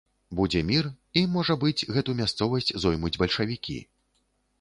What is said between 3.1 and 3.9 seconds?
бальшавікі.